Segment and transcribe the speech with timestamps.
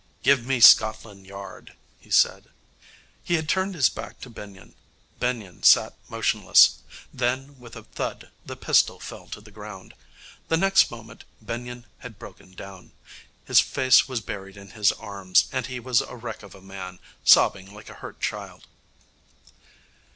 [0.23, 2.45] 'Give me Scotland Yard,' he said.
[3.21, 4.73] He had turned his back to Benyon.
[5.19, 6.79] Benyon sat motionless.
[7.13, 9.93] Then, with a thud, the pistol fell to the ground.
[10.47, 12.93] The next moment Benyon had broken down.
[13.45, 16.97] His face was buried in his arms, and he was a wreck of a man,
[17.23, 18.65] sobbing like a hurt child.